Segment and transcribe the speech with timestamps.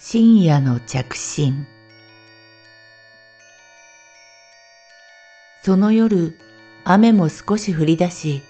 [0.00, 1.66] 深夜の着信。
[5.64, 6.38] その夜
[6.84, 8.44] 雨も少し降り出し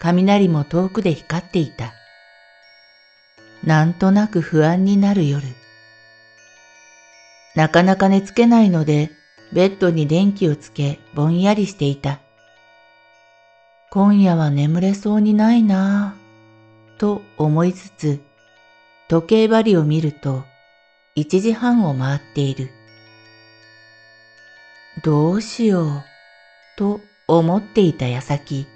[0.00, 1.92] 雷も遠くで光っていた。
[3.62, 5.46] なんとなく不安になる夜。
[7.54, 9.10] なかなか寝つけないので
[9.52, 12.20] ベッドに電気をつけぼんやりしていた。
[13.90, 18.22] 今夜は眠れそうにないなぁと思いつつ
[19.08, 20.44] 時計針を見ると
[21.16, 22.68] 1時半を回っている。
[25.02, 26.04] どうしよう、
[26.76, 28.66] と思っていた矢先、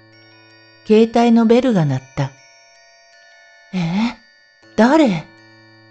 [0.87, 2.31] 携帯のベルが鳴った。
[3.73, 4.17] え
[4.75, 5.27] 誰？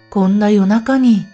[0.09, 1.25] こんな夜中に。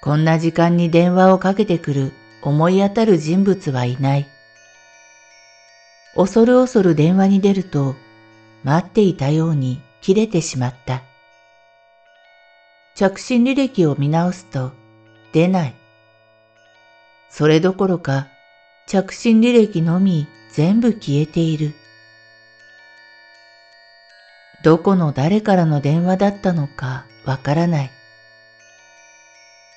[0.00, 4.28] こんな時間に電話をかけてくる思い当たる人物はいない。
[6.14, 7.96] 恐る恐る電話に出ると、
[8.62, 11.02] 待っていたように切れてしまった。
[12.96, 14.70] 着信履歴を見直すと
[15.32, 15.74] 出ない。
[17.28, 18.28] それどころか
[18.86, 21.74] 着信履歴のみ全部消えている。
[24.62, 27.90] どこの誰からの電話だったのかわからない。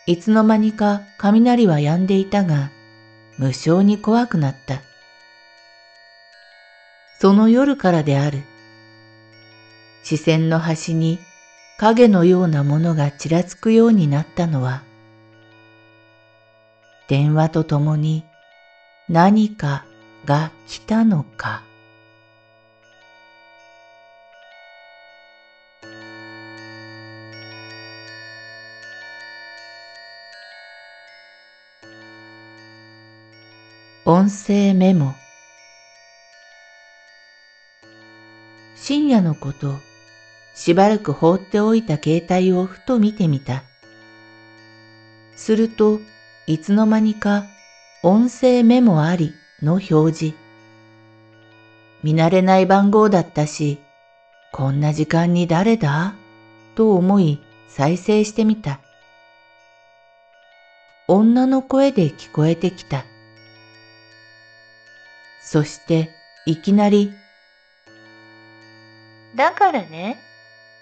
[0.06, 2.72] いつの間にか雷は止んでいたが、
[3.40, 4.84] 無性に怖くなった。
[7.20, 8.44] その夜からである。
[10.04, 11.20] 視線の端に
[11.78, 14.84] 影のようなものがちらつくようになったのは、
[17.08, 18.26] 電話とともに
[19.08, 19.86] 何か
[20.26, 21.64] が来たのか。
[34.04, 35.16] 音声メモ
[38.76, 39.76] 深夜のこと
[40.58, 43.64] しばらく放っておいた携帯をふと見てみた。
[45.36, 46.00] すると
[46.48, 47.46] いつの間にか
[48.02, 50.34] 音声メモありの表示。
[52.02, 53.78] 見慣れない番号だったし、
[54.52, 56.16] こんな時間に誰だ？
[56.74, 58.80] と思い再生してみた。
[61.08, 63.06] 女の声で聞こえてきた。
[65.40, 66.10] そして
[66.48, 67.12] いきなり、
[69.36, 70.18] だからね、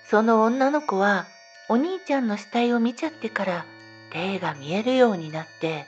[0.10, 1.26] その女の子は
[1.68, 3.66] お兄ちゃんの死体を見ちゃってから
[4.14, 5.88] 霊が見えるようになって。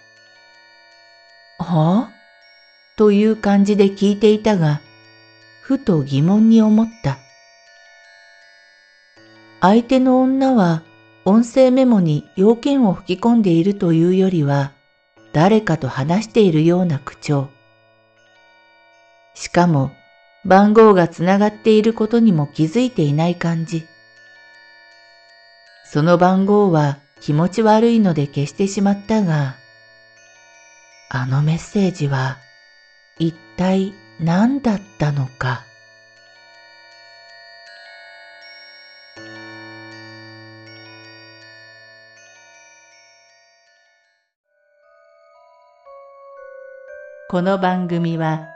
[1.59, 2.11] はあ？
[2.97, 4.81] という感じで聞いていたが、
[5.61, 7.19] ふと疑問に思った。
[9.61, 10.81] 相手の女は
[11.25, 14.71] 音声メモに要件を吹き込んでいるというよりは、
[15.31, 17.49] 誰かと話しているような口調。
[19.35, 19.91] しかも、
[20.43, 23.85] 番号がつながっていることにも気づいていない感じ。
[25.89, 29.55] その番号は気持ち悪いので消してしまったが、
[31.09, 32.39] あのメッセージは
[33.17, 35.63] 一体何だったのか？
[47.29, 48.47] この番組は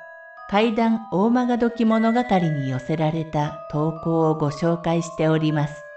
[0.50, 5.91] 怪談大曲時物語に寄せられた投稿をご紹介しております。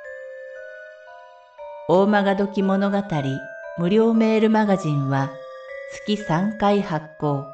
[1.86, 3.02] 大曲時物語
[3.76, 5.30] 無料メールマガジンは
[5.92, 7.44] 月3回発行。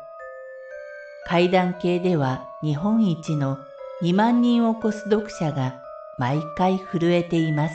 [1.26, 3.58] 階段系では日本一の
[4.02, 5.82] 2万人を超す読者が
[6.16, 7.74] 毎回震えています。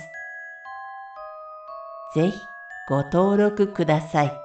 [2.15, 2.39] ぜひ
[2.88, 4.44] ご登録ください。